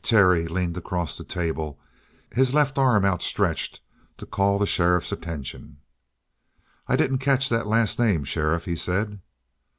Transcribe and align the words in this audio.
Terry 0.00 0.46
leaned 0.48 0.78
across 0.78 1.18
the 1.18 1.22
table, 1.24 1.78
his 2.32 2.54
left 2.54 2.78
arm 2.78 3.04
outstretched 3.04 3.82
to 4.16 4.24
call 4.24 4.58
the 4.58 4.64
sheriff's 4.64 5.12
attention. 5.12 5.76
"I 6.88 6.96
didn't 6.96 7.18
catch 7.18 7.50
that 7.50 7.66
last 7.66 7.98
name, 7.98 8.24
sheriff," 8.24 8.64
he 8.64 8.74
said. 8.74 9.20